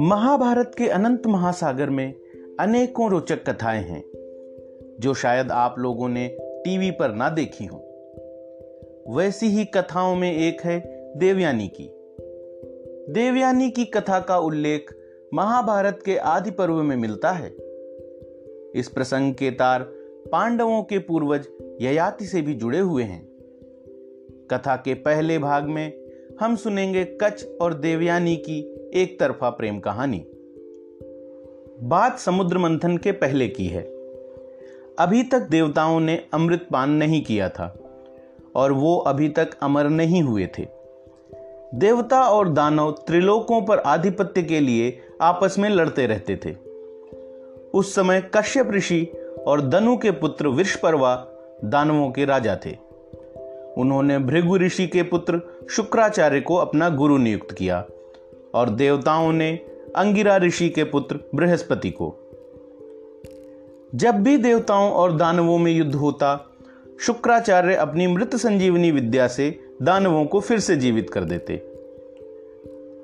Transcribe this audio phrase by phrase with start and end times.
[0.00, 2.14] महाभारत के अनंत महासागर में
[2.60, 4.04] अनेकों रोचक कथाएँ हैं,
[5.00, 7.78] जो शायद आप लोगों ने टीवी पर ना देखी हो।
[9.08, 10.80] वैसी ही कथाओं में एक है
[11.16, 11.90] देवयानी की।
[13.12, 14.94] देवयानी की कथा का उल्लेख
[15.34, 17.48] महाभारत के आदि पर्व में मिलता है।
[18.74, 19.80] इस प्रसंग के तार
[20.32, 21.48] पांडवों के पूर्वज
[21.80, 23.33] ययाति से भी जुड़े हुए हैं।
[24.50, 25.92] कथा के पहले भाग में
[26.40, 28.60] हम सुनेंगे कच और देवयानी की
[28.94, 30.24] एक तरफा प्रेम कहानी।
[31.82, 33.82] बात समुद्र मंथन के पहले की है।
[34.98, 37.78] अभी तक देवताओं ने अमृत पान नहीं किया था
[38.54, 40.66] और वो अभी तक अमर नहीं हुए थे।
[41.74, 46.54] देवता और दानव त्रिलोकों पर आधिपत्य के लिए आपस में लड़ते रहते थे।
[47.74, 49.12] उस समय कश्यप ऋषि
[49.46, 51.26] और दनु के पुत्र विश्वपर्वा
[51.64, 52.83] दानवों के राजा थे।
[53.78, 57.84] उन्होंने भृगु ऋषि के पुत्र शुक्राचार्य को अपना गुरु नियुक्त किया
[58.54, 59.60] और देवताओं ने
[59.96, 62.16] अंगिरा ऋषि के पुत्र बृहस्पति को।
[63.94, 66.50] जब भी देवताओं और दानवों में युद्ध होता,
[67.00, 71.62] शुक्राचार्य अपनी मृत संजीवनी विद्या से दानवों को फिर से जीवित कर देते।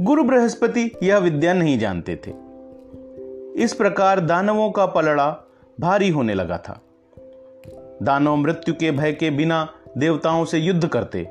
[0.00, 2.48] गुरु बृहस्पति यह विद्या नहीं जानते थे।
[3.62, 5.44] इस प्रकार दानवों का पलड़ा
[5.80, 6.80] भारी होने लगा था।
[8.02, 11.28] दानव मृत्यु के भय के बिना देवताओं से युद्ध करते।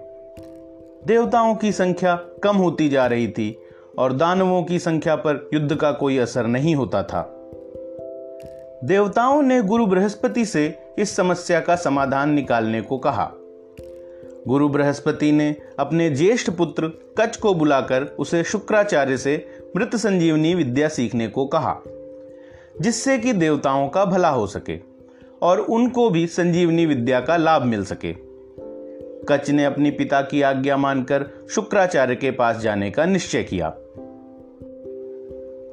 [1.06, 3.58] देवताओं की संख्या कम होती जा रही थी
[4.00, 7.22] और दानवों की संख्या पर युद्ध का कोई असर नहीं होता था।
[8.84, 13.32] देवताओं ने गुरु बृहस्पति से इस समस्या का समाधान निकालने को कहा।
[14.48, 16.88] गुरु बृहस्पति ने अपने ज्येष्ठ पुत्र
[17.18, 21.78] कच को बुलाकर उसे शुक्राचार्य से मृत संजीवनी विद्या सीखने को कहा,
[22.82, 24.80] जिससे कि देवताओं का भला हो सके
[25.42, 28.27] और उनको भी संजीवनी विद्या का लाभ मिल सके।
[29.30, 33.70] कच ने अपनी पिता की आज्ञा मानकर शुक्राचार्य के पास जाने का निश्चय किया।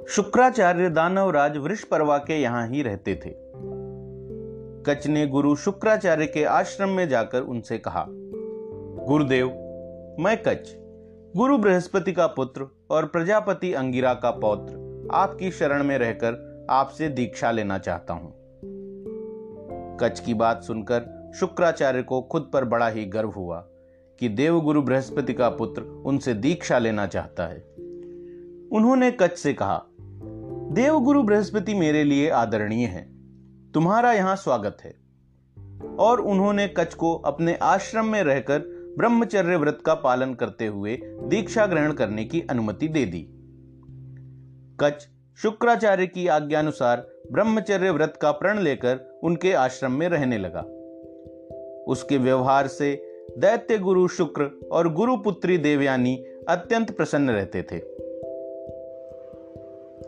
[0.08, 3.30] शुक्राचार्य दानवराज वृषपर्वा के यहाँ ही रहते थे।
[4.82, 8.06] कच ने गुरु शुक्राचार्य के आश्रम में जाकर उनसे कहा,
[9.06, 9.46] गुरुदेव,
[10.20, 10.76] मैं कच
[11.36, 17.50] गुरु बृहस्पति का पुत्र और प्रजापति अंगिरा का पौत्र आपकी शरण में रहकर आपसे दीक्षा
[17.50, 18.34] लेना चाहता हूँ।
[20.00, 23.60] कच की बात सुनकर शुक्राचार्य को खुद पर बड़ा ही गर्व हुआ
[24.20, 27.58] कि देवगुरु बृहस्पति का पुत्र उनसे दीक्षा लेना चाहता है।
[28.72, 29.84] उन्होंने कच्छ से कहा,
[30.72, 33.14] देवगुरु बृहस्पति मेरे लिए आदरणीय है।
[33.72, 35.04] तुम्हारा यहाँ स्वागत है।
[35.96, 38.58] और उन्होंने कच को अपने आश्रम में रहकर
[38.98, 43.28] ब्रह्मचर्य व्रत का पालन करते हुए दीक्षा ग्रहण करने की अनुमति दे दी।
[44.80, 45.04] कच्छ
[45.38, 50.64] शुक्राचार्य की आज्ञानुसार ब्रह्मचर्य व्रत का प्रण लेकर उनके आश्रम में रहने लगा।
[51.88, 52.94] उसके व्यवहार से
[53.38, 56.14] दैत्य गुरु शुक्र और गुरु पुत्री देवयानी
[56.48, 57.78] अत्यंत प्रसन्न रहते थे।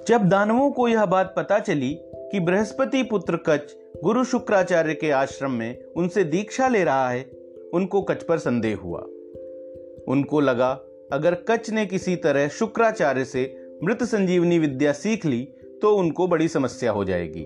[0.09, 3.72] जब दानवों को यह बात पता चली कि बृहस्पति पुत्र कच्छ
[4.04, 7.31] गुरु शुक्राचार्य के आश्रम में उनसे दीक्षा ले रहा है,
[7.75, 9.00] उनको कच्छ पर संदेह हुआ।
[10.08, 10.70] उनको लगा,
[11.12, 15.48] अगर कच ने किसी तरह शुक्राचार्य से मृत संजीवनी विद्या सीख ली
[15.82, 17.44] तो उनको बड़ी समस्या हो जाएगी।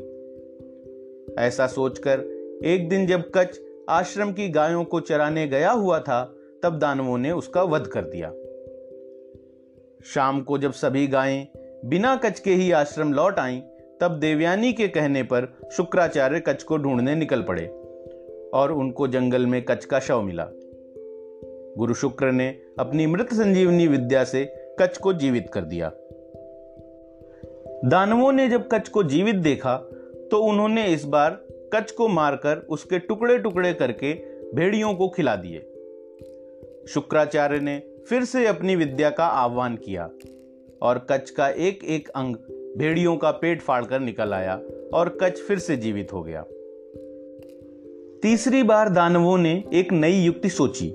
[1.39, 2.21] ऐसा सोचकर
[2.65, 3.61] एक दिन जब कच
[3.91, 6.23] आश्रम की गायों को चराने गया हुआ था,
[6.63, 8.31] तब दानवों ने उसका वध कर दिया।
[10.05, 11.47] शाम को जब सभी गायें
[11.85, 13.61] बिना कच के ही आश्रम लौट आईं,
[14.01, 17.67] तब देवयानी के कहने पर शुक्राचार्य कच को ढूँढने निकल पड़े
[18.55, 20.47] और उनको जंगल में कच का शव मिला।
[21.79, 24.45] गुरु शुक्र ने अपनी मृत संजीवनी विद्या से
[24.81, 25.93] कच को जीवित कर दिया।
[27.85, 29.77] दानवों ने जब कच को जीवित देखा
[30.31, 31.39] तो उन्होंने इस बार
[31.75, 34.13] कच को मारकर उसके टुकड़े टुकड़े करके
[34.55, 35.59] भेड़ियों को खिला दिए।
[36.89, 40.11] शुक्राचार्य ने फिर से अपनी विद्या का आह्वान किया
[40.83, 42.37] और कच का एक एक अंग
[42.79, 44.61] भेड़ियों का पेट फाड़कर निकल आया
[44.95, 46.45] और कच फिर से जीवित हो गया।
[48.23, 50.89] तीसरी बार दानवों ने एक नई युक्ति सोची।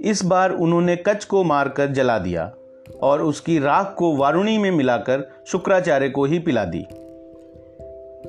[0.00, 2.54] इस बार उन्होंने कच को मारकर जला दिया
[3.02, 6.86] और उसकी राख को वारुणी में मिलाकर शुक्राचार्य को ही पिला दी।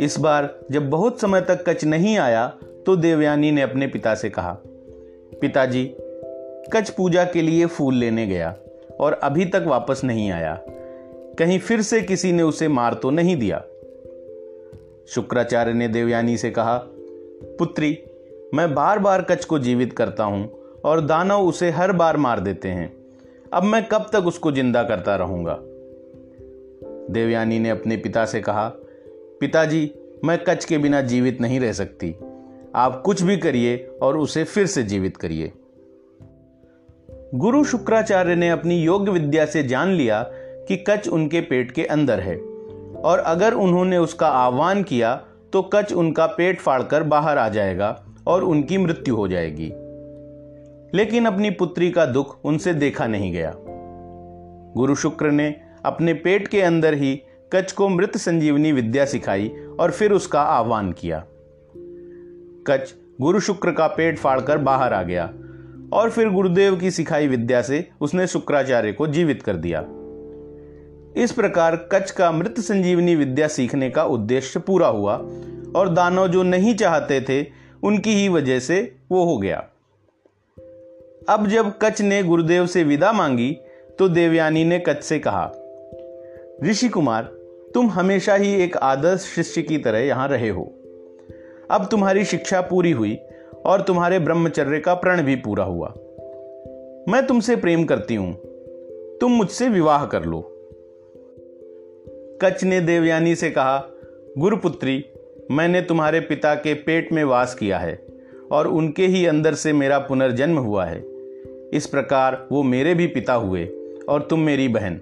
[0.01, 2.47] इस बार जब बहुत समय तक कच नहीं आया
[2.85, 4.57] तो देवयानी ने अपने पिता से कहा,
[5.41, 5.85] पिताजी
[6.73, 8.55] कच पूजा के लिए फूल लेने गया
[8.99, 10.59] और अभी तक वापस नहीं आया।
[11.39, 13.63] कहीं फिर से किसी ने उसे मार तो नहीं दिया?
[15.07, 16.77] शुक्राचार्य ने देवयानी से कहा,
[17.59, 18.03] पुत्री,
[18.53, 20.49] मैं बार बार कच को जीवित करता हूँ
[20.85, 22.93] और दानव उसे हर बार मार देते हैं।
[23.53, 25.57] अब मैं कब तक उसको ज़िंदा करता रहूँगा?
[27.13, 28.71] देवयानी ने अपने पिता से कहा
[29.39, 29.91] पिताजी,
[30.25, 32.15] मैं कच के बिना जीवित नहीं रह सकती।
[32.75, 35.51] आप कुछ भी करिए और उसे फिर से जीवित करिए।
[37.35, 42.19] गुरु शुक्राचार्य ने अपनी योग विद्या से जान लिया कि कच उनके पेट के अंदर
[42.19, 42.37] है।
[43.01, 48.43] और अगर उन्होंने उसका आह्वान किया तो कच उनका पेट फाड़कर बाहर आ जाएगा और
[48.43, 49.73] उनकी मृत्यु हो जाएगी।
[50.97, 53.53] लेकिन अपनी पुत्री का दुख उनसे देखा नहीं गया।
[54.77, 55.55] गुरु शुक्र ने
[55.85, 57.23] अपने पेट के अंदर ही
[57.53, 61.23] कच को मृत संजीवनी विद्या सिखाई और फिर उसका आह्वान किया।
[62.67, 65.25] कच्छ गुरु शुक्र का पेट फाड़कर बाहर आ गया
[65.93, 69.81] और फिर गुरुदेव की सिखाई विद्या से उसने शुक्राचार्य को जीवित कर दिया।
[71.23, 75.15] इस प्रकार कच्छ का मृत संजीवनी विद्या सीखने का उद्देश्य पूरा हुआ
[75.75, 77.45] और दानव जो नहीं चाहते थे,
[77.83, 79.57] उनकी ही वजह से वो हो गया।
[81.29, 83.51] अब जब कच्छ ने गुरुदेव से विदा मांगी
[83.99, 85.51] तो देवयानी ने कच्छ से कहा,
[86.63, 87.36] ऋषि कुमार
[87.73, 90.73] तुम हमेशा ही एक आदर्श शिष्य की तरह यहाँ रहे हो।
[91.71, 93.17] अब तुम्हारी शिक्षा पूरी हुई
[93.65, 95.87] और तुम्हारे ब्रह्मचर्य का प्रण भी पूरा हुआ।
[97.09, 98.33] मैं तुमसे प्रेम करती हूँ।
[99.17, 100.53] तुम मुझसे विवाह कर लो।
[102.41, 103.83] कच ने देवयानी से कहा,
[104.37, 105.05] गुरुपुत्री,
[105.51, 108.07] मैंने तुम्हारे पिता के पेट में वास किया है
[108.51, 111.03] और उनके ही अंदर से मेरा पुनर्जन्म हुआ है।
[111.73, 113.65] इस प्रकार वो मेरे भी पिता हुए
[114.09, 115.01] और तुम मेरी बहन।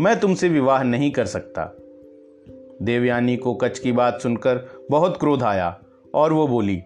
[0.00, 1.77] मैं तुमसे विवाह नहीं कर सकता।
[2.82, 4.60] देवयानी को कच्छ की बात सुनकर
[4.90, 5.76] बहुत क्रोध आया
[6.14, 6.82] और वो बोली,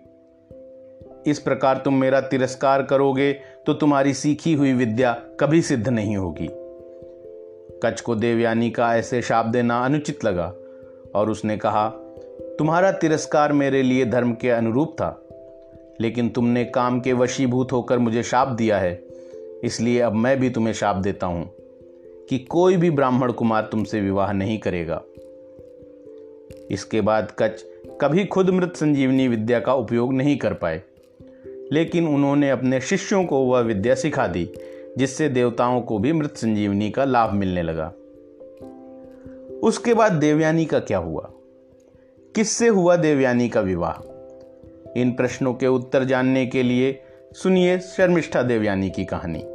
[1.27, 3.33] इस प्रकार तुम मेरा तिरस्कार करोगे
[3.67, 6.49] तो तुम्हारी सीखी हुई विद्या कभी सिद्ध नहीं होगी।
[7.85, 10.53] कच्छ को देवयानी का ऐसे शाप देना अनुचित लगा
[11.15, 11.89] और उसने कहा,
[12.59, 15.19] तुम्हारा तिरस्कार मेरे लिए धर्म के अनुरूप था,
[16.01, 18.95] लेकिन तुमने काम के वशीभूत होकर मुझे शाप दिया है,
[19.65, 21.45] इसलिए अब मैं भी तुम्हें शाप देता हूँ
[22.31, 25.03] कि कोई भी ब्राह्मण कुमार तुमसे विवाह नहीं करेगा।
[26.71, 27.65] इसके बाद कच
[28.01, 30.83] कभी खुद मृत संजीवनी विद्या का उपयोग नहीं कर पाए।
[31.73, 34.51] लेकिन उन्होंने अपने शिष्यों को वह विद्या सिखा दी,
[34.99, 37.93] जिससे देवताओं को भी मृत संजीवनी का लाभ मिलने लगा।
[39.63, 41.31] उसके बाद देवयानी का क्या हुआ?
[42.35, 44.09] किससे हुआ देवयानी का विवाह?
[44.97, 49.52] इन प्रश्नों के उत्तर जानने के लिए सुनिए शर्मिष्ठा देवयानी की कहानी।